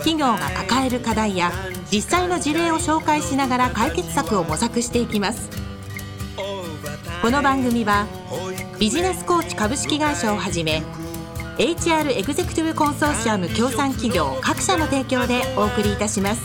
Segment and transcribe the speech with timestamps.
[0.00, 1.52] 企業が抱える課題や
[1.92, 5.50] 実際の事例を紹介しながら解決策を模索していきます。
[7.22, 8.06] この番組は
[8.78, 10.82] ビジネスコーチ株式会社をはじめ
[11.58, 16.40] HR エグゼクティブコンソーシアム協賛企業各社の提供でお送りいたします。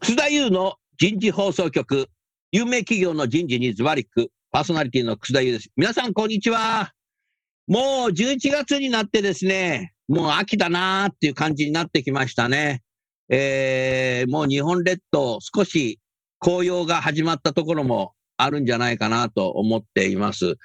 [0.00, 2.08] 楠田優の人事放送局
[2.50, 5.70] 有名企業の人事にズバリックパーソナリティの楠田優です。
[5.76, 6.92] 皆さんこんにちは。
[7.68, 12.82] もう11月になってですね、もう秋だなーっていう感じになってきましたね。
[13.30, 16.00] えー、もう日本列島、少し
[16.38, 20.56] 紅葉が始まったところもあるんじゃないかなと思っています。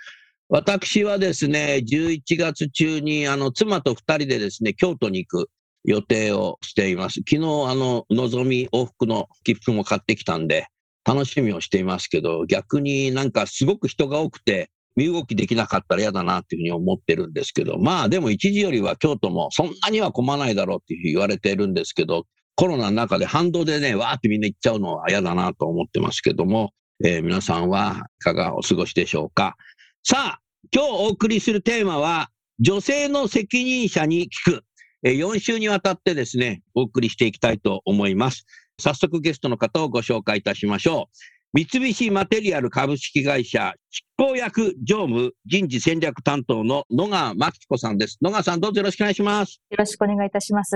[0.50, 5.50] 私はですね、11月中にあの妻と2人でですね、京都に行く
[5.86, 7.22] 予定をしています。
[7.26, 10.68] 昨日、あの、のぞみ往復の切符も買ってきたんで、
[11.06, 26.74] 楽しみをしていますけど、逆になんかすごく人が多くて、身動きできなかったら嫌だなっていうふうに思ってるんですけど、まあでも一時よりは京都もそんなには混まないだろうっていうふうに言われてるんですけど、コロナの中で反動でね、わーってみんな行っちゃうのは嫌だなと思ってますけども、
[27.06, 29.56] えー、皆さんはいかがお過ごしでしょうか。
[30.04, 30.40] さあ、
[30.74, 34.64] 今日お送りするテーマは、女性の責任者に聞く。
[35.04, 38.48] えー、4週にわたってですね、お送りしていきたいと思います。
[38.82, 41.18] 早速ゲストの方をご紹介いたしましょう。
[41.54, 48.18] 三菱マテリアル株式会社執行役常務人事戦略担当の野川真紀子さんです。
[48.20, 49.62] 野川さんどうぞよろしくお願いします。
[49.70, 50.76] よろしくお願いいたします。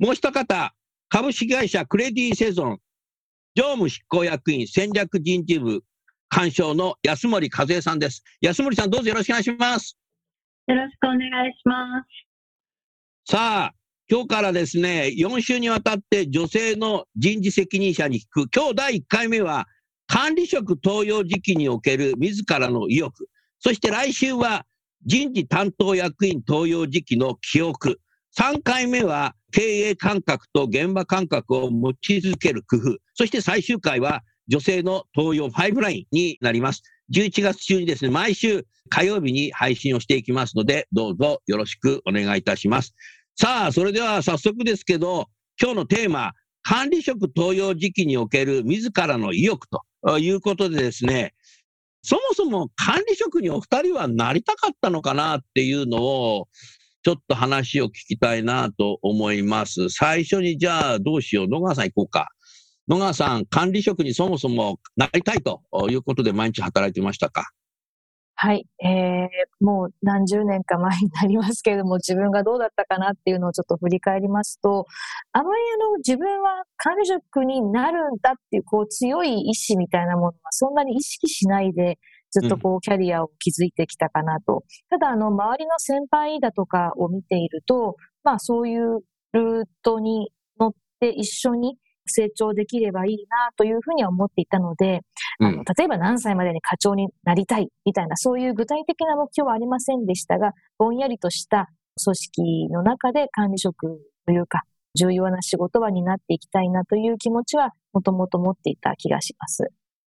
[0.00, 0.74] もう一方、
[1.08, 2.78] 株式会社クレディセゾン
[3.54, 5.84] 常務執行役員戦略人事部
[6.28, 8.24] 鑑賞の安森和恵さんです。
[8.40, 9.96] 安森さんどうぞよろしくお願いします。
[10.66, 12.02] よろしくお願いしま
[13.24, 13.32] す。
[13.32, 13.74] さあ、
[14.10, 19.68] 今日からですね、4週にわたって女性の人事責任者に聞く、今日第1回目は、
[20.12, 23.30] 管理職登用時期における自らの意欲、
[23.60, 24.66] そして来週は
[25.06, 27.98] 人事担当役員登用時期の記憶、
[28.38, 36.82] 3回目は経営感覚と現場感覚を持ち続ける工夫、そして最終回は女性の登用パイプラインになります。
[37.10, 42.94] 11月中にですね、毎週火曜日に配信をしていきますので、どうぞよろしくお願いいたします。
[43.34, 45.28] さあ、それでは早速ですけど、
[45.58, 49.80] 今日のテーマ、管理職登用時期における自らの意欲と
[50.18, 51.34] いうことでですね、
[52.02, 56.48] そもそも管理職にお二人はなりたかったのかなっていうのを、
[57.04, 59.88] ちょっと話を聞きたいなと思います。
[59.88, 61.48] 最初にじゃあどうしよう。
[61.48, 62.28] 野川さん行こうか。
[62.88, 67.50] 野川さん、管理職にそもそもなりたいということで毎日働いてましたか？
[68.34, 74.86] はい、えー、もう何十年か前になりますけれども、自分がどうだったかなっていうのをちょっと振り返りますと、
[75.32, 81.98] あまりあの、自分は管理職になるんだっていう、こう、強い意志みたいなものはそんなに意識しないで、
[82.30, 84.54] ずっとこう、キャリアを築いてきたかなと。
[84.54, 84.60] うん、
[84.98, 89.00] ただ、あの、周りの先輩だとかを見ていると、まあ、そういう
[89.32, 91.76] ルートに乗って一緒に
[92.12, 95.00] 成長できればいいなというふうには思っていたので、
[95.40, 101.68] あの例えば何歳までに課長になりたいみたいな、そういう具体的な目標はありませんでしたが、ぼんやりとした
[102.04, 104.62] 組織の中で管理職というか、
[104.94, 109.64] 重要な仕事場になっていきたいなという気持ちは、もともと持っていた気がします。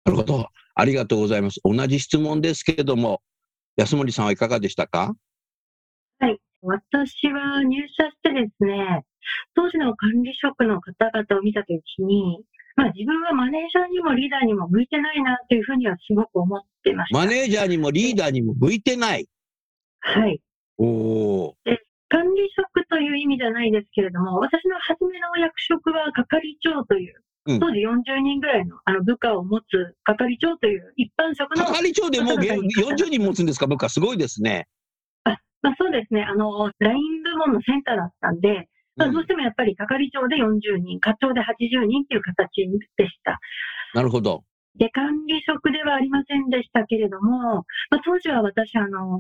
[0.05, 0.47] なるほど。
[0.75, 1.61] ありがとうございます。
[1.65, 3.21] 同じ質問ですけれども、
[3.77, 5.15] 安森さんはいかがでしたか？
[6.21, 6.39] はい。
[6.63, 9.05] 私は入社してですね、
[9.55, 12.43] 当時の管理職の方々を見たときに、
[12.77, 17.19] まあ、自分はマネージャーにもリーダーにも向いてないなというふうにはすごく思ってました。
[17.19, 19.29] マネージャーにもリーダーにも向いてない
[20.01, 20.41] はい。
[20.79, 27.15] おで管理職という意味じゃないですけれども、私の初めの役職は係長という、
[27.61, 29.65] 当時40人ぐらいのあの部下を持つ
[30.05, 31.67] 係長という一般職の。
[31.67, 34.69] 係長でも40人持つんですか、部下、すごいですね。
[35.63, 42.67] あまあ、そうですね、あの、LINE 部門のセンターだったんで、まあ、どうしてもやっぱり係長で40人、課長で80人っていう形
[42.97, 43.39] でした。
[43.95, 44.45] なるほど。
[44.77, 49.19] で、管理職ではありませんでしたけれども、まあ、当時は私、あの、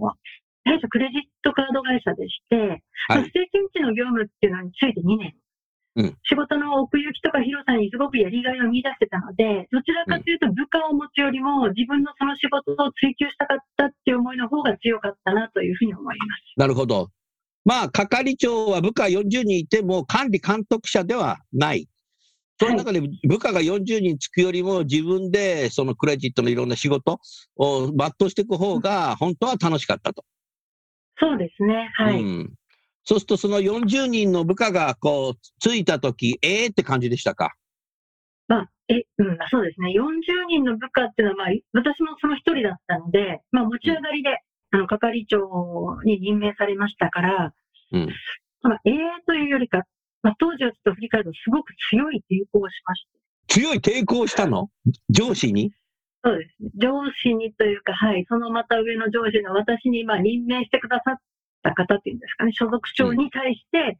[0.64, 5.34] 弊社クレジットカード会社でして、はい、不正検知の業務っていうのについて2年。
[5.98, 16.54] うん、仕事の奥行きとか広さにすごくやりがいを見出してたので、どちらかというと部下を持つよりも自分のその仕事を追求したかったっていう思いの方が強かったなというふうに思います。
[16.56, 17.10] なるほど。
[17.64, 21.88] まあ、係長は部下40人いても管理監督者ではない。
[22.60, 27.20] その中で部下が40人つくよりも自分でそのクレジットのいろんな仕事
[27.56, 30.24] を全うしていく方が本当は楽しかったと。
[31.20, 31.90] そうですね。
[31.94, 32.22] はい。
[32.22, 32.54] うん、
[33.08, 37.54] そうするとその40人の部下がこうついたとき、ええー、って感じでしたか？
[38.48, 39.94] まあ、え、うん、そうですね。
[39.96, 44.28] 40人の部下っていうのは、まあ、私もその一人だったので、まあ、持ち上がりで、
[44.72, 47.54] あの、係長に任命されましたから、
[47.92, 48.08] うん。
[48.60, 48.96] まあ、ええー、
[49.26, 49.84] というよりか、
[50.22, 53.06] まあ、当時はちょっと振り返ると、すごく強い抵抗をしまし
[53.48, 53.60] て。
[53.60, 54.68] 強い抵抗したの？
[55.08, 55.72] 上司に？
[56.22, 56.70] そうですね。
[56.76, 56.90] 上
[57.24, 61.16] 司にというか、はい、そのまた上の上司の私に、まあ、任命してくださっ
[61.62, 63.98] た方っていうんですかね、所属長に対して、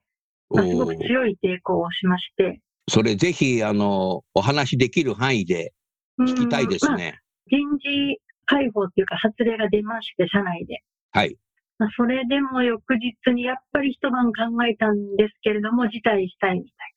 [0.51, 2.61] うん、まあ、すごく強い抵抗をしまして。
[2.89, 5.73] それぜひ、あの、お話できる範囲で
[6.21, 6.95] 聞きたいですね。
[6.95, 7.13] まあ、
[7.51, 10.83] 人事解放っていうか発令が出まして、社内で。
[11.13, 11.37] はい。
[11.79, 16.93] まあ、それでも翌日にやっぱり一晩考えたんですけれども、辞退したいみたい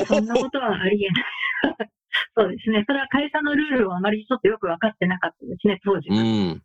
[0.00, 0.06] な。
[0.06, 1.90] そんなことはありえない。
[2.36, 2.84] そうですね。
[2.86, 6.08] それは会社のルールをあまりちょっとよく分かってなかったですね、当時。
[6.10, 6.62] うん、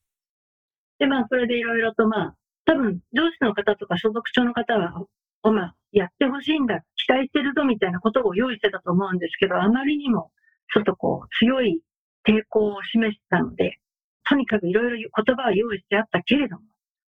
[0.99, 2.35] で、まあ、それでいろいろと、まあ、
[2.67, 5.05] 多分、上司の方とか所属長の方は、
[5.43, 10.31] まあ、やってほしいんだ、期待してるぞみたいなことを用意してたと思うんですけど、あまりにも、
[10.73, 11.81] ちょっとこう、強い
[12.27, 13.79] 抵抗を示したので、
[14.27, 16.63] とにかくいろいろ言葉は用意してあったけれども、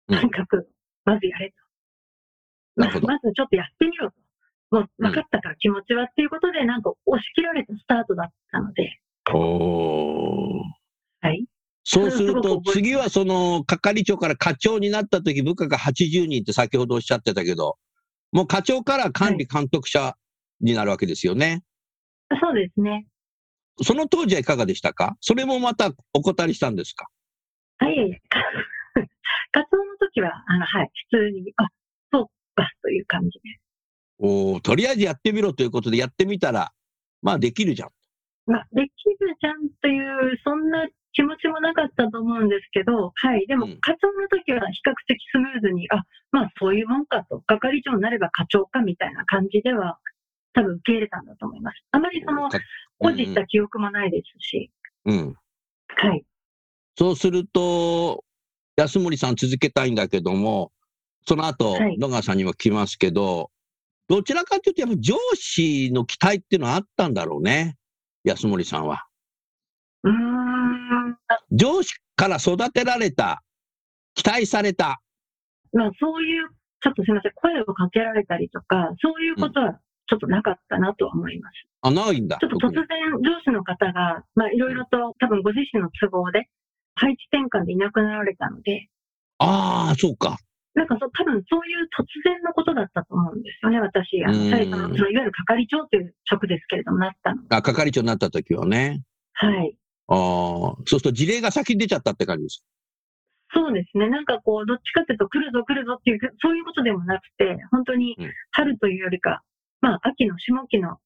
[0.10, 0.68] とにかく、
[1.06, 1.56] まずやれと。
[2.76, 4.18] まず、まずちょっとやってみろと。
[4.70, 9.00] もう分かったから気持ちはっていうことで、なんか押し切られたスタートだったので。
[9.34, 10.60] お
[11.22, 11.48] はい。
[11.90, 17.78] そうすると、 次はその係長から課長になった時、部下が80人って先ほどおっしゃってたけど、
[18.34, 20.18] もう課長から管理監督者
[20.60, 21.64] になるわけですよね。
[22.28, 23.08] はい、そうですね。
[23.84, 25.16] その当時はいかがでしたか？
[25.22, 27.08] それもまたお答えしたんですか？
[27.78, 27.96] はい。
[29.52, 31.68] 活動の時は、あの、はい、普通に、あ、
[32.12, 33.60] そうか、という感じで。
[34.20, 36.74] おとりあえずやってみろということでやってみたら、
[37.22, 37.90] まあできるじゃん。
[38.46, 40.00] まあ、できるじゃんとい
[40.34, 40.86] う、そんな
[41.18, 43.48] 気持ちもなかったと思うんですけど、はい。
[43.48, 49.98] でも、課長の時は比較的スムーズに、あ、まあそういうもんかと、係長になれば課長かみたいな感じでは、
[50.54, 51.84] 多分受け入れたんだと思います。
[51.90, 52.50] あまりその、
[53.00, 54.70] 保持した記憶もないですし。
[55.06, 55.36] うん。
[55.88, 56.24] はい。
[56.96, 58.24] そうすると、
[58.76, 60.72] 安森さん続けたいんだけども、
[61.28, 63.50] その後、はい、野川さんにも来ますけど、
[64.08, 67.76] どちらかというと、やっぱ上司の期待っていうのはあったんだろうね、
[68.24, 69.08] 安森さんは。
[70.04, 70.57] うん
[71.52, 73.44] 上司から育てられた、
[74.16, 75.02] 期待された。
[75.74, 76.50] まあ、そういう、
[76.82, 81.54] ちょっとすみません、声をかけられたりとか、そういうことはちょっとなかったなとは思います。
[81.84, 82.38] うん、あ、ないんだ。
[82.40, 82.86] ちょっと突然、
[83.22, 86.48] 上司の方が、まあ、いろいろと、多分ご自身の都合で、
[86.96, 88.90] 配置転換でいなくなられたので。
[89.40, 90.38] ああ、そうか。
[90.78, 97.42] なんかそ多分そういう突然のことだったと思うんですよね、私、あの最初のそのいわゆる係長という職ですけれども、なったの。
[97.50, 99.02] あ、係長になった時はね。
[99.34, 99.76] はい。
[100.08, 102.64] ああ、そうすると事例が先に出ちゃったって感じです
[103.54, 104.10] そうですね。
[104.10, 108.18] なんかこう、どっちかっていうと、来るぞ来るぞっていう、そういうことでもなくて、本当に
[108.52, 109.42] 春というよりか、
[109.82, 110.98] うん、まあ、秋の下期の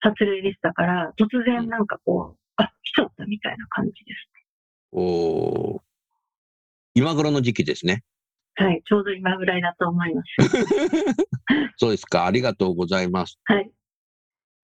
[0.00, 4.34] 発令でしたから、突然なんかこう、うん、あ、来ちゃったみたいな感じです
[4.96, 5.82] お
[6.94, 8.04] 今頃の時期ですね。
[8.54, 10.28] はい、ちょうど今ぐらいだと思います。
[11.76, 13.40] そうですか、ありがとうございます。
[13.44, 13.70] はい。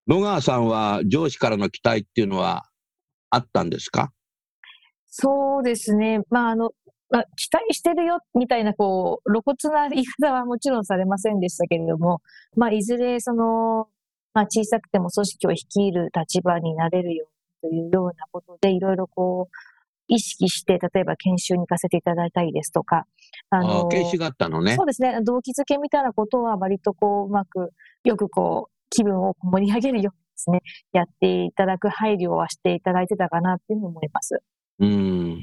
[0.06, 2.69] 野川さんは上司からの期待っていうのは
[3.30, 4.12] あったんですか？
[5.06, 6.20] そうですね。
[6.30, 6.70] まあ、あの、
[7.10, 12.22] まあ、期待してるよ、みたいな、こう、露骨な言い方はもちろんされませんでしたけれども、
[12.56, 13.88] まあ、いずれ、その、
[14.32, 17.26] まあ、小さくても組織を率いる立場になれるよ
[17.64, 19.56] うというようなことで、いろいろこう、
[20.06, 23.06] 意識して、例えば研修に行かせていただいたりですとか、
[23.50, 24.76] あの、研修があったのね。
[24.76, 25.20] そうですね。
[25.22, 27.72] 動機づけみたいなことは割とこう、うまく、
[28.04, 30.60] よくこう、気分を盛り上げるよですね、
[30.92, 34.38] やっていただく配慮はしていただいてたかなっていうふうに思います。
[34.78, 35.38] うん。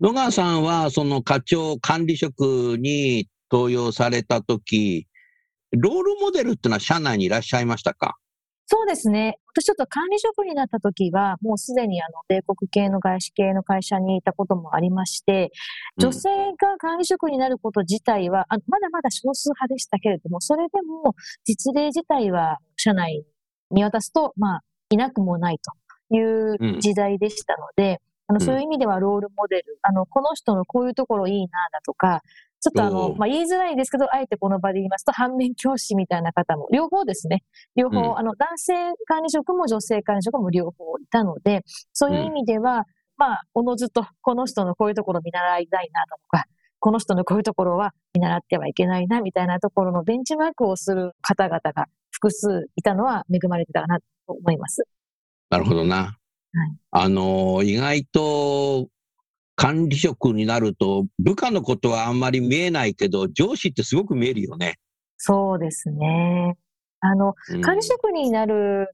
[0.00, 5.06] 野川さんは、その課長管理職に登用されたとき、
[5.70, 8.16] ロールモデルっていうのは社内にいらっしゃいましたか？
[8.66, 9.38] そうですね。
[9.48, 15.50] 私ちょっと管理職になった時は、もうすでにあの、米国系の外資系の会社にいたこともありまして、
[15.98, 21.14] 女性が管理職になること自体は、あまだまだ少数派でしたけれども、それでも
[21.44, 23.24] 実例自体は社内に
[23.74, 32.22] 見渡すと、まあ、いなくもないという時代でしたので、あの、そういう意味ではロールモデル、あの、この人のこういうところいいなだとか、
[32.60, 37.42] ちょっとあの、まあ、言いづらいですけど、あえてこの場で言いますと、反面教師みたいな方も、両方ですね。
[37.76, 38.72] 両方、うん、あの、男性
[39.06, 41.62] 管理職も女性管理職も両方いたので、
[41.92, 42.84] そういう意味では、うん、
[43.18, 46.44] まあ、おのずと、この人のこういうところ見習いたいなとか、
[46.80, 54.84] この人のこういうところは見習ってはいけないな、みたいなところのベンチマークをする方々が複数いたのは恵まれてたかなと思います。
[55.50, 55.96] なるほどな。
[55.96, 56.16] はい、
[56.92, 58.88] あの、意外と
[59.56, 64.78] 管理職になると、部下のことはあんまり見えないけど、上司ってすごく見えるよね。
[65.16, 66.56] そうですね。
[67.00, 68.88] あの、うん、管理職になる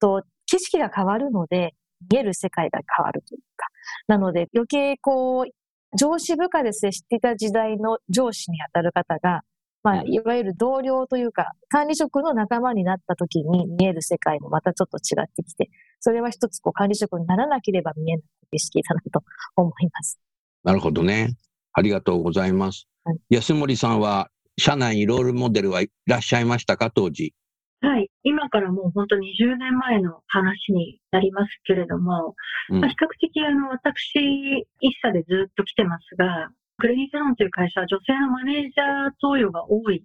[0.00, 1.74] と、景色が変わるので、
[2.10, 3.66] 見える世界が変わるというか。
[4.06, 9.42] なので、余計こう、上司部下で接していた時代の上司に当たる方が、
[9.82, 19.24] まあ、いわゆる同僚というか、管理職の仲間になった時に見える世界もまたちょっと違ってきて、それは一つこう管理職にならなければ見えない景色だなと
[19.56, 20.20] 思います。
[20.62, 21.36] なるほどね。
[21.72, 22.86] ありがとうございます。
[23.04, 27.34] はい、安森さんは、社内にロールモデルはいらっしゃいましたか、当時。
[27.80, 28.08] はい。
[28.22, 32.36] 今からもう本当に20年前の話になりますけれども、
[32.70, 36.50] うん、まあ、比較的あの、私、一社でずっと来てますが、
[36.82, 40.04] クレディサロンという会社は女性のマネージャー登用が多い。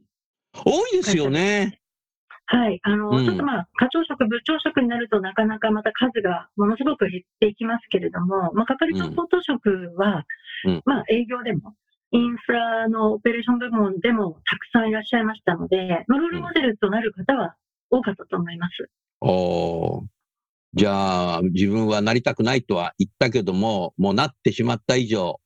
[0.53, 1.81] 多いですよね。
[2.45, 2.79] はい。
[2.83, 10.23] あの、うん、ちょっとまあ、課長職、部長職になるとなかなかまた数がものすごく減っていきますけれども、まあ、係長サポート職は、
[10.65, 11.73] うん、まあ、営業でも、
[12.11, 17.55] インフラのオペレーション部門でもたくさんいらっしゃいましたので、まあ、ロールモデルとなる方は
[17.89, 18.87] 多かったと思います。
[19.21, 20.03] お
[20.75, 25.39] じゃあ、自分はなりたくないとは言ったけども、もうなってしまった以上、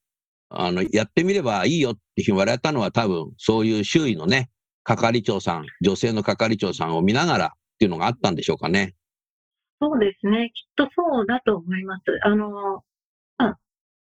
[0.54, 4.50] あの、やってみればいいよって言われたのは多分、そういう周囲のね、
[4.84, 8.96] 係長さん、女性の係長さんを見ながらっていうのがあったんでしょうかね。
[9.82, 10.52] そうですね。
[10.54, 12.04] きっとそうだと思います。
[12.24, 12.84] あの、
[13.38, 13.58] あ、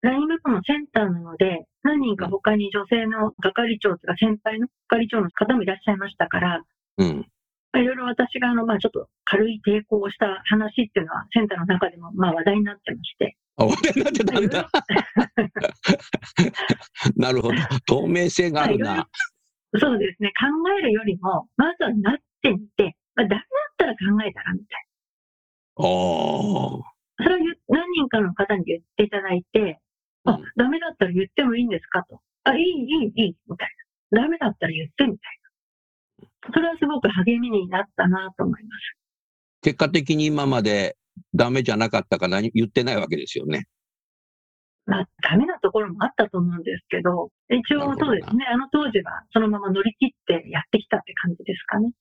[0.02, 6.62] ライン部分のセンターなので、何人か他に女性の係長とか先輩の係長の方もいらっしゃいましたから、
[6.98, 7.26] うん。
[7.74, 13.36] いろいろ私があの、まあちょっと軽い抵抗をした話っていうのはセンターの中でもまあ話題になってまして。
[13.56, 14.68] あ、話題になってたんだ。
[17.16, 17.54] なるほど。
[17.86, 19.08] 透明性があるな。
[19.78, 20.32] そうですね。
[20.38, 20.46] 考
[20.78, 23.46] えるよりも、まずはなってみて、まあ、ダメだっ
[23.76, 24.86] たら考えたらみたい
[25.76, 25.84] な。
[25.84, 26.92] ああ。
[27.24, 29.80] それを何人かの方に言っていただいて、
[30.24, 32.20] あ、ダメだったら言ってもいいんですかと。
[32.44, 33.68] あ、いい、いい、いい、みたい
[34.10, 34.22] な。
[34.22, 35.38] ダメだったら言ってみたい
[36.42, 36.52] な。
[36.52, 38.96] それはすごく励みになったなと思います。
[39.62, 40.96] 結果的に今まで
[41.34, 43.66] ダメじゃなかったか何言ってないわけですよね。
[44.86, 51.92] まあ、ダメなところもあったと思うんですけど、一応そうですね、あの当時はそのまま乗り切ってやってきたって感じですかね。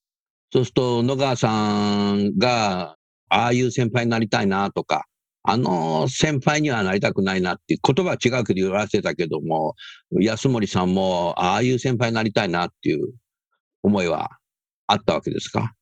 [0.52, 2.98] そうすると、野川さんが、
[3.30, 5.06] ああいう先輩になりたいなとか、
[5.44, 9.76] あの先輩にはなりたくないなっていう言葉は違うけど言わせてたけども、
[10.20, 13.14] 安森さんもああいう先輩になりたいなっていう
[13.84, 14.38] 思いは
[14.88, 15.74] あったわけですか？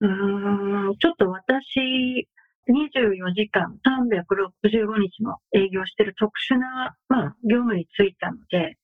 [0.00, 2.28] うん、ちょっと私、
[2.68, 8.76] 24時間365日の営業してる特殊な、まあ、業務に就いたので、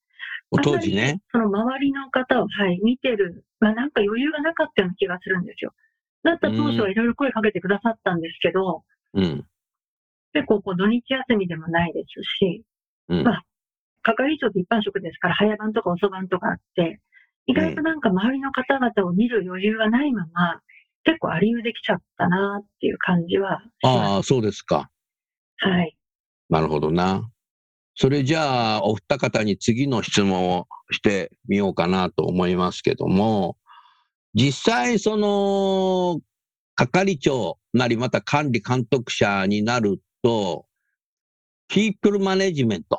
[0.62, 1.20] 当時ね。
[1.30, 5.72] その周りの方を、はい、見てる、まあ、なんか余裕がなかったような気がするんですよ。
[6.22, 8.82] だったら当初はいろいろ声かけてくださったんですけど、
[9.14, 9.46] うん、
[10.32, 12.64] 結構こう土日休みでもないですし、
[13.08, 13.44] うん、まあ、
[14.02, 17.00] 係長って一般職ですから、早番とか遅番とかあって、
[17.46, 20.60] 意外となんか周りの方々を見る余裕がないまま、
[21.04, 24.90] 結構ありうできちゃったなっていう感じはああ、そうですか。
[25.58, 25.96] はい。
[26.48, 27.30] なるほどな。
[27.94, 33.56] それじゃあ、お二方に次の質問をしてみようかなと思いますけども、
[34.34, 36.20] 実際その、
[36.76, 40.66] 係長なりまた管理監督者になると、
[41.68, 42.98] ピープルマネジメント。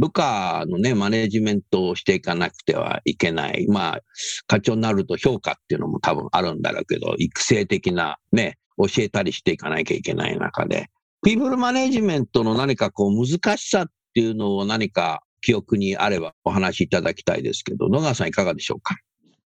[0.00, 3.68] 部下のね、マネジメントをしていかなくてはいけない。
[3.68, 4.00] まあ、
[4.46, 10.88] 課長になると評価っていうのも多分あるんだろうけど、育成的なね、教えたりしていかなきゃいけない中で、
[11.22, 18.96] ピープルマネジメントの何かこう難しさっていうのを何か記憶にあればお話しいただきたいですけど、野川さんいかがでしょうか？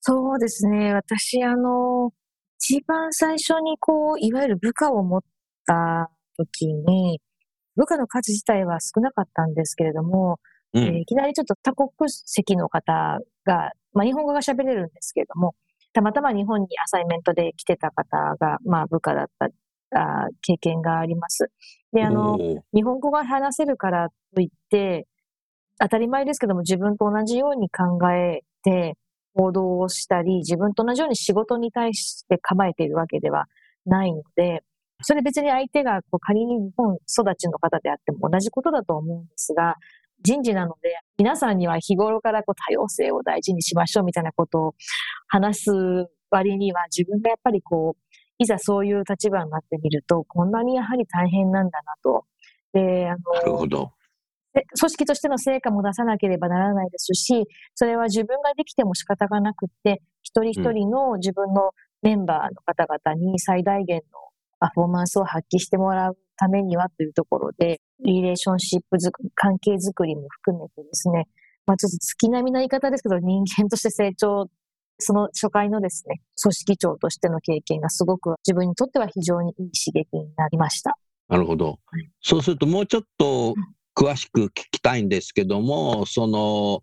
[0.00, 0.94] そうですね。
[0.94, 2.12] 私、あの、
[2.60, 5.20] 一番最初にこう、いわゆる部下を持っ
[5.66, 7.20] た時に、
[7.76, 10.38] 部下の数自体は少なかったんですけれども、
[10.72, 15.54] うん、えー、いきなりちょっと多国籍の方が、まあ、日本語が喋れるんですけれども、
[15.92, 19.48] たまたま日本にアサイメントで来てた方が、まあ、部下だった
[19.96, 21.50] あ経験があります。
[21.92, 22.36] で、あの、
[22.72, 25.06] 日本語が話せるからといって、
[25.78, 28.96] 当たり前ですけども自分と同じように考えて
[29.34, 33.46] 行動をしたり、自分と同じように仕事に対して構えているわけでは
[33.86, 34.62] ないので、
[35.04, 39.76] それ別に相手がこう仮に日本育ちの方であっても同じことだと思うんですが、
[40.22, 44.74] 人事なので、皆さんには日頃からこう多様性を大事にしましょうみたいなことを
[45.28, 45.70] 話す
[46.30, 52.24] 割には、自分がやっぱりこう、いざそういう立場になってみると、こんなにやはり大変なんだなと。
[52.72, 53.92] で、あの、なるほど。
[54.54, 57.44] 組織としての成果も出さなければならないですし、
[57.74, 64.02] それは自分ができても仕方がなくって、一人一人の自分のメンバーの方々に最大限の
[64.64, 71.28] パフォーマンスを発揮してもらうためにはというところで、リレーションシップ作り、関係づくりも含めてですね、
[71.66, 74.46] まあちょっと月並みな言い方ですけど、人間として成長、
[74.98, 80.96] その初回のですね、組織長としての経験がすごく自分にとっては非常にいい刺激になりました。
[81.28, 81.78] なるほど。
[82.22, 83.54] そうするともうちょっと
[83.94, 86.80] 詳しく聞きたいんですけども、その、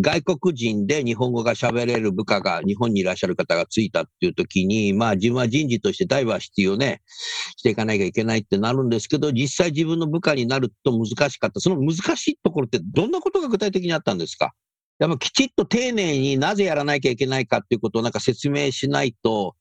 [0.00, 7.02] 外国人で日本語が喋れる部下が日本にいらっしゃる方がついたっていう時に、まあ自分は人事としてダイバーシティをね、
[7.56, 11.60] していかなきゃいけないってなるんですけど、実際自分の部下になると難しかった。
[11.60, 14.52] その難しいところってどんなことが具体的にあったんですか？
[14.98, 19.54] やっぱきちっと丁寧になぜやらなきゃいけないかっていうことをなんか説明しないと、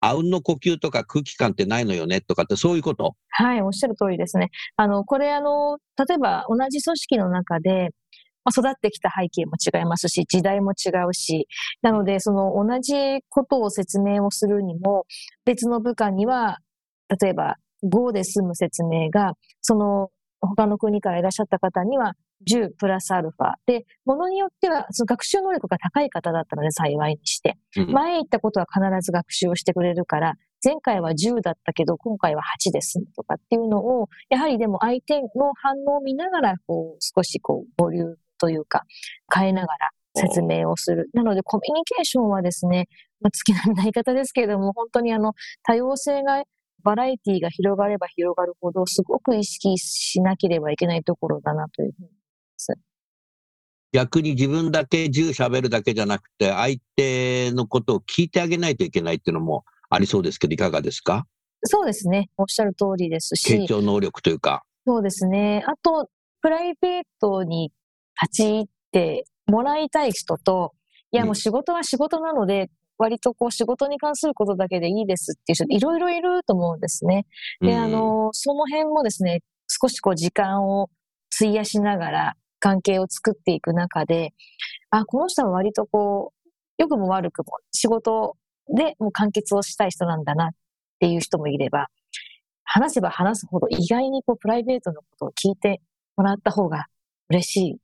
[0.00, 3.16] あうんの呼吸とか空気感ってないのよねとかってそういうこと？
[3.30, 4.50] はい、おっしゃる通りですね。
[4.76, 5.78] あの、これあの、
[6.08, 7.90] 例えば同じ組織の中で、
[8.48, 11.46] まあ、育ってきた背景も違いますし、時代も違うし、
[11.82, 12.94] なので、その同じ
[13.28, 15.04] ことを説明をするにも、
[15.44, 16.58] 別の部下には、
[17.20, 20.08] 例えば、5で済む説明が、その
[20.40, 22.14] 他の国からいらっしゃった方には
[22.48, 23.54] 10プラスアルファ。
[23.66, 27.56] で、ものによっては、その学習能力が高い方だったので幸いにして、
[27.92, 38.84] 前言ったことは必ず学習をしてくれるから、前回は10だったけど、今回は8ですとかっていうのを、やはりでも相手の反応を見ながら、こう、少しこう、ボリュームというか、
[39.34, 41.10] 変えながら説明をする。
[41.12, 42.88] なので、コミュニケーションはですね、
[43.20, 46.44] まあ、月並みな言い方ですけれども、本当にあの、多様性が
[46.82, 52.18] バラエティが広がれば広がるほど、すごく意識しなければいけないところだなというふうに思いま
[52.58, 52.78] す。
[53.92, 61.26] 逆に自分だけ10喋るだけじゃなくて、相手のことを聞いてあげないといけないっていうのもありそうですけど、いかがですか？
[61.64, 62.28] そうですね。
[62.36, 63.56] おっしゃる通りですし。
[63.56, 64.62] 傾聴能力というか。
[64.86, 65.64] そうですね。
[65.66, 66.08] あと、
[66.40, 67.72] プライベートに
[68.20, 70.72] 立ち入ってもらいたい人と、
[71.10, 77.26] いやもう仕事は仕事なので、割とこう仕事に関することだけでいいですっていう人いろいろいると思うんですね。
[77.60, 80.90] で、あの、その辺もですね、少しこう時間を
[81.34, 84.34] 費やしながら関係を作っていく中で、
[84.90, 88.36] あ、この人は割とこう、良くも悪くも仕事
[88.74, 90.50] でもう完結をしたい人なんだなっ
[90.98, 91.86] ていう人もいれば、
[92.64, 95.80] 話せば話すほど意外にこうプライベートのことを聞いて
[96.16, 96.86] もらった方が
[97.30, 97.76] 嬉しい、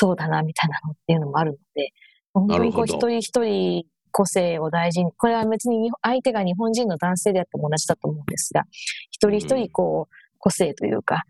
[0.00, 1.90] そうだなみたいなのっていうのもあるので、
[2.32, 8.62] 本当にこう一人一人個性を大事に、これは別に相手が日本人の男性であっても同じだと思うんですが、
[9.10, 11.24] 一人一人こう、個性というか、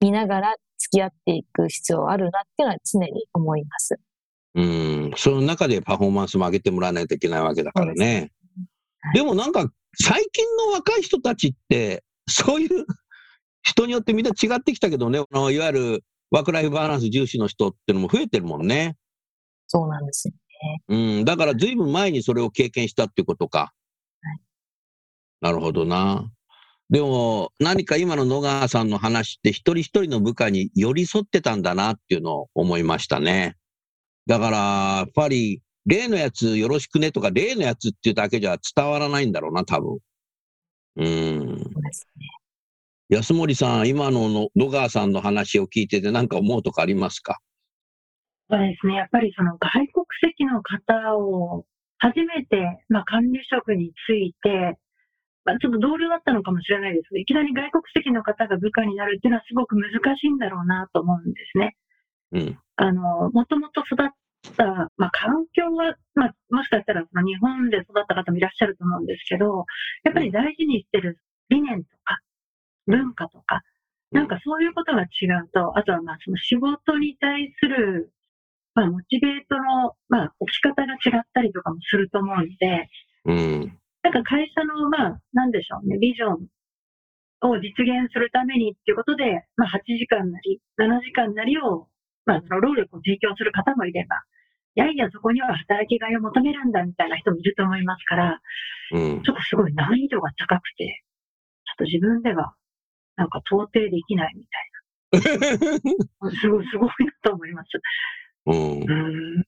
[0.00, 4.00] 見ながら付き合っていく必要あるなっていうのは常に思います。
[4.56, 8.32] うん、その中でパフォーマンスも上げてもらわないといけないわけだからね。
[9.14, 12.84] でもなんか、最近の若い人たちって、そういう
[13.62, 18.96] 人によってみんな違ってきたけどね、いわゆるワークライフバランス重視の人ってのも増えてるもんね。
[19.66, 20.34] そうなんですよ。
[20.88, 23.72] うん、だからずいぶん前にそれを経験したっていうことか。
[24.22, 24.40] はい、
[25.40, 26.30] なるほどな。
[26.90, 33.56] でも、何か今の野川さんの話って一人一人の部下に寄り添ってたんだなっていうのを思いましたね。
[34.26, 34.58] だから、
[35.00, 39.98] やっぱり、例のやつよろしくねとか、例のやつっていうだけじゃ伝わらないんだろうな、多分。
[40.96, 41.58] うん。
[41.72, 42.17] そうですね。
[43.08, 47.38] 安森さん、今のの野川さんの話を聞いてて何か思うとかありますか？
[48.50, 48.96] そうですね。
[48.96, 51.64] やっぱりその外国籍の方を
[51.98, 54.78] 初めて、まあ、管理職について、
[55.44, 61.76] まあ、ちょっと同僚だったのかもしれないですけど、いきなり外国籍の方が部下になるっていうのはすごく難しいんだろうなと思うんですね。
[62.32, 62.58] うん。
[62.76, 64.08] あの、もともと育っ
[64.56, 64.66] た、
[64.96, 69.64] まあ、環境は、まあ、もしかしたらその日本で育った方もいらっしゃると思うんですけど、
[70.04, 71.18] やっぱり大事にしてる
[71.48, 72.20] 理念とか、
[72.88, 73.62] 文化とか、
[74.10, 78.12] なんかそういうことが違うと、あとはまあその仕事に対する
[78.78, 82.88] まあ、モチベートの、まあ、置き方が違ったりとかもすると思うので、
[83.26, 86.46] うん、なんか会社の、まあ、なんでしょうね、ビジョン
[87.42, 91.88] を実現するためにっていうことで、まあ、8時間なり、7時間なりを、
[92.24, 94.22] まあ、その労力を提供する方もいれば、
[94.76, 98.40] いやいや、そこには働きがいを求めるんだみたいな人もいると思いますから、
[98.92, 101.02] うん、ちょっとすごい難易度が高くて、
[101.66, 102.54] ちょっと自分では、
[103.18, 106.30] なんか到底できないみたいな。
[106.40, 107.68] すごい、すごいなと思います。
[108.46, 109.44] うん。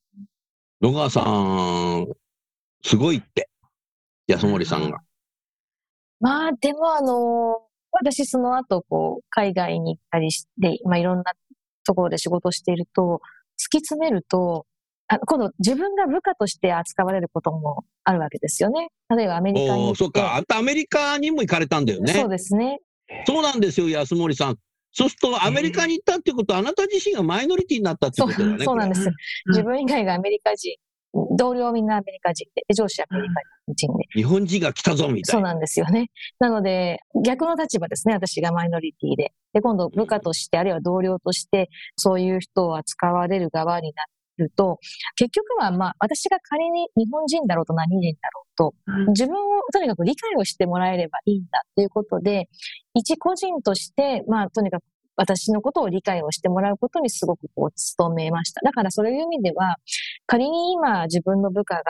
[0.81, 2.07] 野川さん、
[2.83, 3.49] すごいって。
[4.27, 4.99] 安森さんが。
[6.19, 11.25] まあ、でもあの、私その後、こう、海外に行ったりして、まあいろんな
[11.85, 13.21] ところで仕事していると、
[13.59, 14.67] 突き詰めると、
[15.07, 18.91] あ今度自分が部下として扱われることもあるわけですよね。
[19.15, 20.37] 例えばアメリカにそうか。
[20.37, 22.13] あんたアメリカにも行かれたんだよね。
[22.13, 22.79] そうですね。
[23.27, 24.57] そうなんですよ、安森さん。
[24.93, 28.65] そうすると、アメリカに行ったってことは、あなた自身がマイノリティになったってことだよね。
[28.65, 29.09] そうなんです。
[29.47, 30.77] 自分以外がアメリカ人、
[31.37, 33.35] 同僚みんなアメリカ人で、上司アメリカ
[33.75, 34.05] 人で。
[34.15, 35.39] 日本人が来たぞみたいな。
[35.39, 36.11] そうなんですよね。
[36.39, 39.33] なので、逆の立場ですね、私がマイノリティで。
[39.53, 44.05] で、今度部下として、あるいは同僚として、そういう人を扱われる側にな
[44.41, 44.79] ると、
[45.17, 49.39] 結局はまあ、私が仮に日本人だろうと何人だろうと、自分を
[49.73, 52.49] とにかく理解をしてもらえればいいんだということで、
[52.95, 54.83] 一個人として、まあ、とにかく
[55.17, 58.63] 私のことを理解をしてもらうことにすごくこう、努めました。
[58.65, 59.77] だからそういう意味では、
[60.27, 61.83] 仮に今自分の部下が、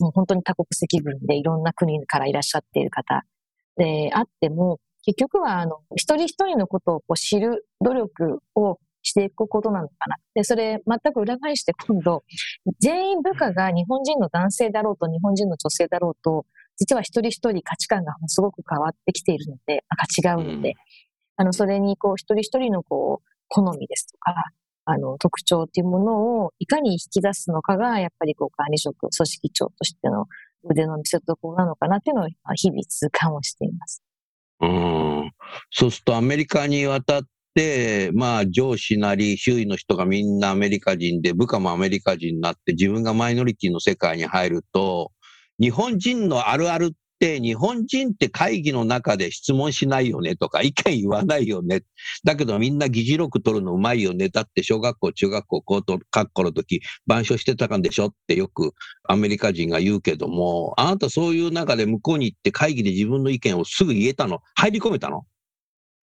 [0.00, 3.22] もう本当に多国籍軍でいろんな国からいらっしゃっている方
[3.76, 10.16] であっても、結局は、あの、一人一人のことをこう知る努力をしていくことなのかな。
[10.34, 12.24] で、それ全く裏返して今度、
[12.80, 19.84] 全員部下が日本人の男性だろうと日本人の女性だろうと、実は一人一人価値観がすごく変わってきているので、
[20.18, 20.74] 違うので、
[21.36, 24.34] あの、それにこう、一人一人のこう、好みですとか、
[24.86, 30.26] あの、特徴っていうものをいかに引き出すのかが、やっぱりこう、管理職、組織長としての
[30.64, 34.02] 腕の見せ所なのかなっていうのを日々痛感をしています。
[34.60, 35.32] うん。
[35.70, 37.22] そうするとアメリカに渡っ、
[37.54, 45.12] でまあ上司なり周囲の人がみんなアメリカ人で部下もアメリカ人になって自分がマイノリティの世界に入ると、
[45.60, 46.90] 日本人のあるあるっ
[47.20, 51.82] て日本人って会議の中で質問しないよねとか意見言わないよね。
[52.24, 54.30] だけどみんな議事録取るのうまいよね。
[54.30, 58.72] だって小学校、中学校、高等学校の時板書してたかんでしょってよく
[59.08, 65.24] アメリカ人が言うけども、あなたそういう中で向こうに行って会議で自分の意見をすぐ言えたの入り込めたの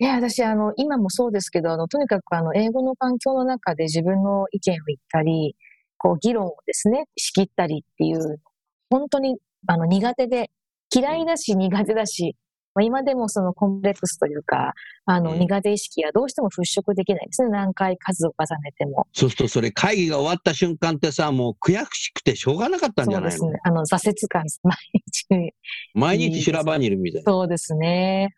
[0.02, 5.56] いや、私、あの、今もそうですけど、あの、とにかく、あの、英語の環境の中で自分の意見を言ったり、
[5.98, 8.42] こう、議論をですね、仕切ったりっていう、
[8.90, 9.38] 本当に、
[9.68, 10.50] あの、苦手で、
[10.92, 12.36] 嫌いだし苦手だし、
[12.74, 14.74] まあ、今でもそのコンプレックスというか、
[15.06, 17.50] あの、苦手意識はどうしても払拭できないですね。
[17.50, 19.06] 何回数を重ねても。
[19.14, 23.38] そうすると、それ会議が終わった瞬間ってさ、もう悔しくてしょうがなかったんじゃないの？
[23.38, 23.60] そうですね。
[23.66, 25.54] あの、挫折感、毎日。
[25.94, 27.32] 毎日修羅場にいるみたいな。
[27.32, 28.30] そうですね。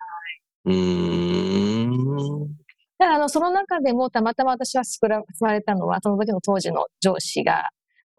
[0.66, 2.48] うん。
[2.98, 5.08] だからあの、その中でもたまたま私は救
[5.42, 7.70] われたのは、その時の当時の上司が、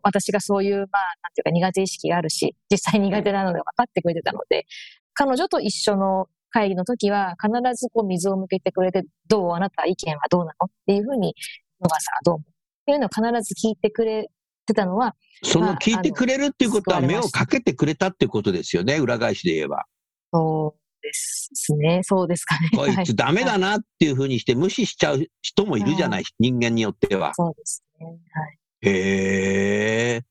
[0.02, 0.86] 私がそういう、まあ、
[1.22, 4.66] なんていうか苦手意識があるし、実際苦手なので分かってくれてたので、
[5.14, 11.34] 彼女と一緒の会議の時は必ずこう水を向けてくれて、どうあなた意見はどうなのっていうふうに、
[11.80, 12.52] 野川さんはどう思うっ
[12.84, 14.28] ていうのを必ず聞いてくれ
[14.66, 19.84] てたのは、その聞いてくれるっていうことは目をかけてくれたっていうことですよね、裏返しで言えば。
[20.32, 22.00] そうですね。
[22.02, 22.70] そうですかね。
[22.74, 27.32] こいつダメだなっていうふうにして無視しちゃう人もいるじゃない、はい、人間によっては。
[27.34, 28.06] そうですね。
[28.06, 28.12] は
[28.46, 28.58] い。
[28.80, 30.22] へえ。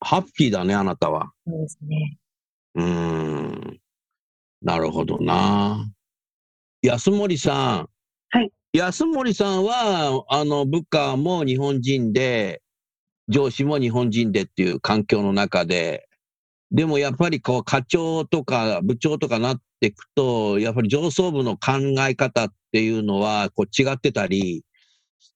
[0.00, 1.32] ハッピーだね、あなたは。
[1.46, 2.18] そうですね。
[2.76, 3.80] うん。
[4.62, 5.90] なるほどな。
[6.82, 7.88] 安森さん。
[8.30, 8.50] はい。
[8.72, 12.62] 安森さんは、あの、部下も日本人で、
[13.28, 16.07] 上司も日本人でっていう環境の中で、
[16.70, 21.72] でもやっぱりこう課長とか部長とかなっていくと、やっぱり上層部の考
[22.08, 24.64] え方っていうのはこう違ってたり、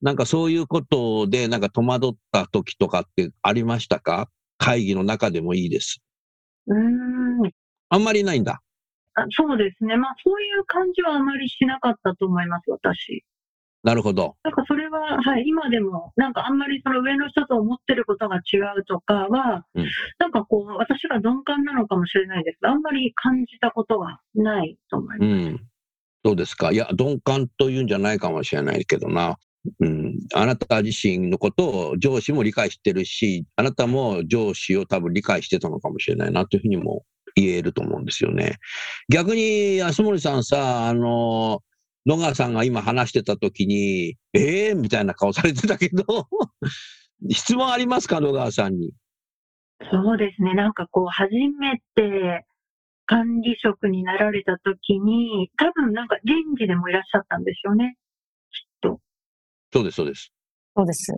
[0.03, 4.29] なんかそういうことでなんか戸惑った時とかってありましたか？
[4.59, 6.01] 会議の中でもいいです。
[6.67, 7.51] うん。
[7.89, 8.61] あんまりないんだ。
[9.15, 9.97] あそうですね。
[9.97, 13.25] まあそういう感じはあまりしなかったと思います、私。
[13.83, 14.37] なるほど。
[14.45, 19.87] なんかそれは、はい、今でも、なんかあんまりその上の人と思ってることが違うとかは、うん、
[20.19, 25.29] なんかこう、私が鈍感なのかもしれないですあんまり感じたことはないと思います。
[25.29, 25.61] うん。
[26.23, 26.71] どうですか？
[26.71, 29.37] いや、鈍感というんじゃないかもしれないけどな。
[29.81, 38.59] うん、あなた自身のことを上司も理解してるし、あなたも上司を多分理解してたのかもしれないなというふうにも言えると思うんですよね。
[39.09, 41.63] 逆に安森さんさ、あの、
[42.07, 46.05] 野川さんが今話してた時に、ええー、みたいな顔されてたけど
[47.31, 48.93] 質問ありますか、野川さんに。
[49.91, 50.55] そうですね。
[50.55, 52.45] なんかこう、初めて
[53.07, 57.97] 管理職になられた時に、多分なんか人事でもいらっしゃったんですよね。
[58.51, 59.01] きっと。
[59.73, 60.33] そうです、そうです。
[60.77, 61.15] そうです。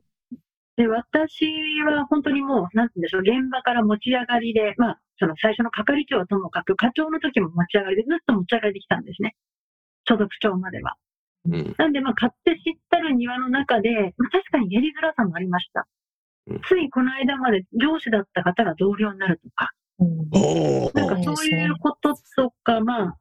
[0.76, 1.46] で、私
[1.86, 9.36] は本当にもう、なんて言うんでしょう、現場から持ち上がりで、まあ、その最初の係長はともかく、課長の時も持ち上がりで、ずっと持ち上がりできたんですね。
[10.04, 10.96] 所属長までは。
[11.46, 15.86] うん、なんで、まあ、勝手知ったる庭の中で、まあ、確かにやりづらさもありました。
[16.46, 20.30] うん、ついこの間まで上司だった方が同僚になるとか、うん、
[20.94, 23.18] なんかそういうこととか、まあ、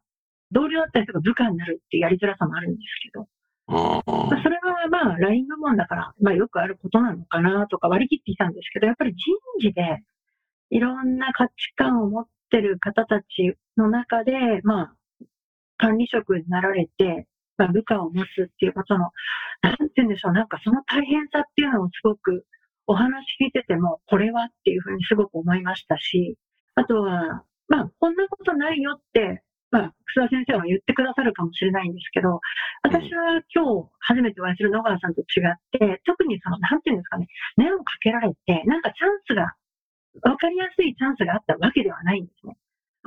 [0.51, 3.27] 同僚だった人が部下になるっていうやりづらさもあるんですけど、
[3.67, 10.03] まあ、それはまあ、ライン部門だから、まあ、よくあることなのかなとか割り切っていたんですけど、やっぱり人事で
[10.69, 14.95] いろんな価値観を持ってる方たちの中で、まあ、
[15.77, 19.11] 管理職になられて、まあ、部下を持つっていうことの、
[19.61, 22.45] なんて言うんでしょう、なんかその大変さっていうのをすごく
[22.87, 26.37] お話聞いてても、これはっていうふうにすごく思いましたし、
[26.75, 32.39] あとは、まあ、こんなことないよって、まあ、楠田先生は言ってくださるかもしれないんですけど、
[32.83, 39.55] 私は今日初めてお会いする野川さんと違って、特にその、なんていうんですかね、目をかけられて、なんかチャンスが、
[40.29, 42.55] わかりやすいチャンスがあったわけではないんですね。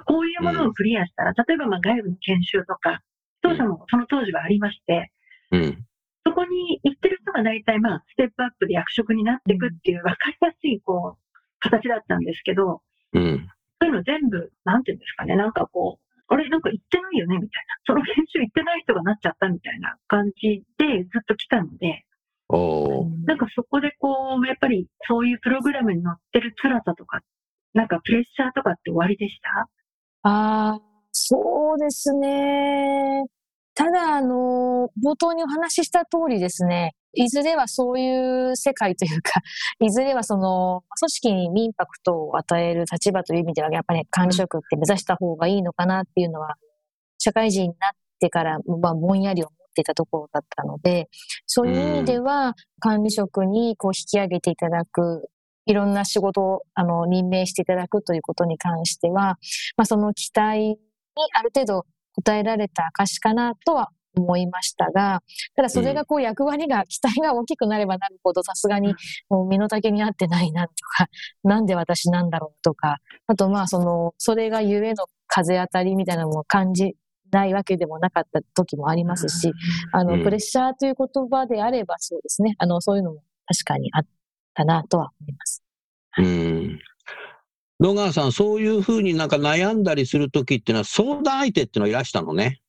[0.04, 3.02] こういうものをクリアしたら、例えばまあ外部の研修とか、
[3.42, 5.12] 当社もその当時はありまして、
[5.52, 5.85] うん、
[6.26, 12.82] そこに行ってる人が大体まあ、ステップアップで役職になっていくっていう分かりやすいこう、形だったんですけど、
[13.12, 13.48] うん、
[13.80, 17.76] そういうの全部、なんていうんですかね、なんかこう、あれ、なんか行ってないよねみたいな。
[17.87, 22.04] その研修行ってない人がなっちゃったみたいな感じでずっと来たので、
[23.26, 27.20] なんかそこでこう、やっぱりそういうプログラムに乗ってる辛さとか、
[27.74, 29.68] なんかプレッシャーとかって終わりでした？
[30.29, 30.81] ああ、
[31.12, 33.27] そうですね。
[33.77, 39.41] ただ、あの、冒頭にお話しした通りですね、いずれはそういう世界というか、
[39.79, 46.57] いずれはその、組織にインパクトを与える立場という意味では、やっぱり管理職って目指した方がいいのかなっていうのは、
[47.19, 51.09] 社会人になってから、まあ、ぼんやり思っていたところだったので、
[51.47, 55.29] そういう意味では、管理職にこう引き上げていただく
[55.66, 59.38] いろんな仕事をあの任命していただくということに関しては、
[59.76, 60.76] まあ、その期待に
[61.35, 65.22] ある程度応えられた証かなとは思いましたが、
[65.55, 68.94] ただそれがこう役割が、期待が大きくなればなるほどさすがに
[69.29, 71.09] もう身の丈に合ってないなとか、
[71.44, 76.94] なんで私なんだろうとか、あとまあその、それがゆえの風当たりみたいなのも感じ
[77.31, 79.52] ないわけでもなかった時もありますし、
[79.92, 84.07] あの、プレッシャーという言葉であればそうですね、あの、そういうのも確かにあっ
[84.57, 85.62] たなとは思います。
[86.19, 86.81] うん。
[87.79, 92.61] 野川さん、そういうふうになんか悩んだりするときっていうのは、相談相手っていうのはいらしたのね。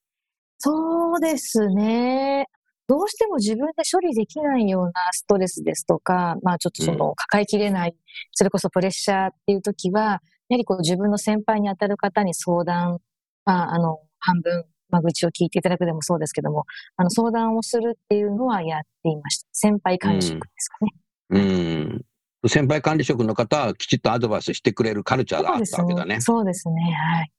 [0.59, 2.47] そうですね。
[2.87, 7.95] どうしても自分で処理できないようなストレスですとか、まあちょっとその抱えきれない、うん、
[8.31, 12.99] それこそプレッシャーっていうときは、やはりこう自分の先輩に当たる方に相談、
[13.45, 16.63] まああの、半分、まあ愚痴を聞いていただくでもそうですけども、
[16.95, 19.47] あの相談をするっていうのはやっていました。
[19.51, 20.91] 先輩管理職ですかね。
[20.93, 22.05] うん、うん
[22.47, 26.21] 先輩管理職の方はきちっとアドバイスしてくれるカルチャーがあったわけだね。
[26.21, 26.75] そうですね。
[26.93, 27.31] はい。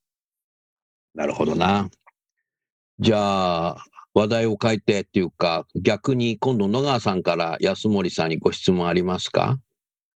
[1.15, 1.89] なるほどな。
[2.99, 3.77] じゃあ、
[4.13, 9.57] 話題を変えてっていうか、逆に今度野川さんから安森さんにご質問ありますか？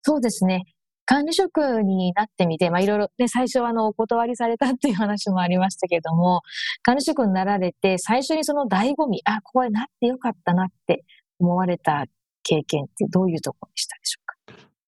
[0.01, 0.63] そうですね。
[1.05, 6.41] 管理職になってみて、まあ、いろいろ、ね、最初はあの、お断りされたっていう話もありましたけども、
[6.83, 11.03] 管理職になられて、最初にその醍醐味、あ、これなってよかったなって
[11.39, 12.05] 思われた
[12.49, 14.35] 経験ってどういうところでしたでしょうか？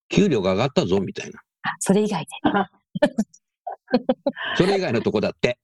[0.09, 1.39] 給料が上がったぞ、みたいな。
[1.63, 2.27] あ、それ以外で。
[4.55, 5.57] それ以外のとこだって。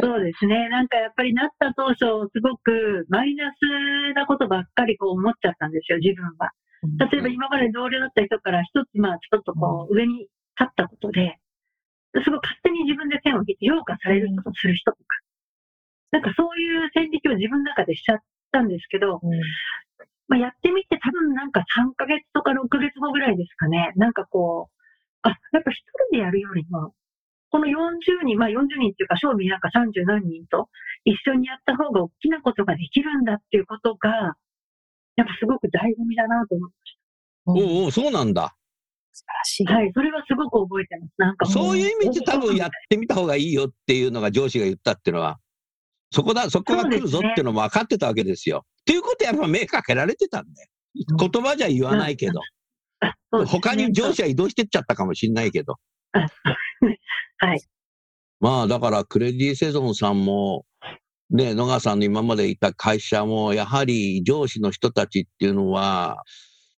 [0.00, 0.68] そうですね。
[0.68, 6.50] なんかやっぱりなった当初、すごくマイナスなことばっかりこう思っちゃったんですよ、自分は。
[7.10, 10.28] 例えば今まで同僚だった人から一つ、まあちょっとこう上に立
[10.64, 11.38] ったことで、
[12.22, 15.02] すごい勝手に自分で線を引いて評価されることする人とか、
[16.12, 18.18] なんかそういう線引きを自分の中でしちゃっ
[18.52, 19.20] たんですけど、
[20.28, 23.92] まあ、やってみて多分なんか3ヶ月とか6ヶ月後ぐらいですかね。
[23.96, 24.76] なんかこう、
[25.22, 25.76] あ、やっぱ一
[26.10, 26.94] 人でやるよりも、
[27.50, 30.68] この40人、まあ40人っていうか、賞味なんか30何人と
[31.04, 34.36] 一緒にやった方が大きなことができるんだっていうことが、
[35.16, 37.80] やっぱすごく醍醐味だなと思いました。
[37.82, 38.54] おお、そうなんだ。
[39.12, 39.66] 素晴らしい。
[39.66, 41.12] はい、それはすごく覚えてます。
[41.16, 45.38] なんかそういう意味で多分やってみた方がいいよっていうのが上司が言ったっていうのは、
[46.10, 48.64] そこだ、そこが来るぞっていうのも分かってたわけですよ。
[48.82, 50.68] っていうことやっぱ目かけられてたんだよ。
[51.18, 52.40] 言葉じゃ言わないけど。
[53.46, 55.74] 他に上司は移動してっちゃったかもしれないけど。
[57.38, 57.60] はい。
[58.40, 60.64] まあだからクレディ・セゾンさんも、
[61.30, 66.22] ね、野川さんの今までいた会社も、やはり上司の人たちっていうのは、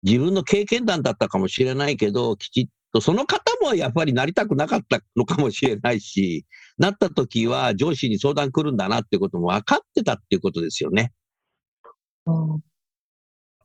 [0.03, 2.71] 自分の経験談だったかもしれないけど、きちっと、
[3.01, 6.47] その方もやっぱりなりたくなかったのかもしれないし、
[6.79, 11.13] なった時は上司に相談来るんだなってことも分かってたっていうことですよね。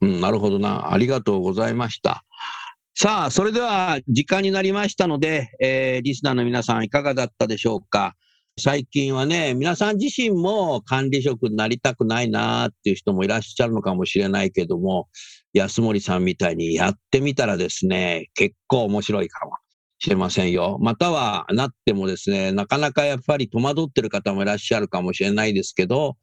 [0.02, 0.92] うん、なるほどな。
[0.92, 2.26] ありがとうございました。
[2.96, 8.16] さあ、それでは時間になりましたので、えー、リスナーの皆さんいかがだったでしょうか。
[8.60, 15.10] 最近はね、皆さん自身も管理職になりたくないなっていう人もいらっしゃるのかもしれないけども、
[15.54, 19.54] 安森さんみたいにやってみたらですね、結構面白いかも
[19.98, 20.78] しれませんよ。
[20.82, 26.16] またはなってもですね、なかなかやっぱり戸惑ってる方もいらっしゃるかもしれないですけど、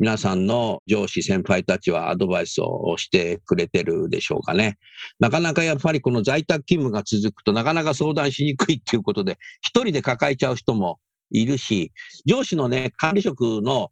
[0.00, 4.76] 皆さんの上司、先輩たちはアドバイスをしてくれてるでしょうかね。
[5.20, 10.98] なかなかやっぱりこの在宅勤務が続くとなかなか相談しにくいっていうことで、一人で抱えちゃう人も
[11.30, 11.92] いるし、
[12.24, 13.90] 上司のね、管理職の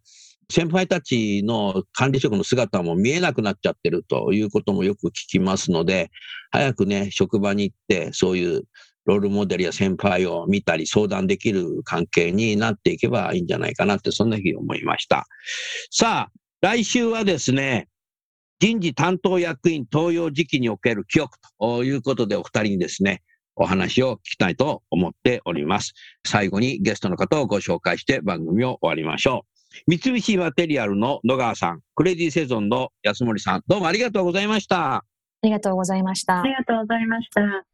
[0.50, 6.10] 先輩たちの管理職の姿も見えなくなっちゃってるということもよく聞きますので、
[6.50, 8.62] 早くね、職場に行って、そういう
[9.06, 15.26] ロールモデルや先輩を見たり相談できる関係になっていけばいいんじゃないかなって、そんなふうに思いました。
[15.90, 17.88] さあ、来週はですね、
[18.60, 23.22] 人事担当役員登用時期における記憶ということでお二人にですね、
[23.56, 25.94] お話を聞きたいと思っております。
[26.26, 29.54] 最後にゲストの方をご紹介して番組を終わりましょう。
[29.86, 34.96] 三菱マテリアルの野川さん、クレディセゾンの安森さん、どうもありがとうございました。
[34.96, 35.04] あ
[35.42, 36.40] りがとうございました。
[36.40, 37.73] ありがとうございました。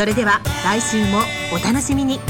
[0.00, 1.18] それでは来週も
[1.52, 2.29] お楽しみに。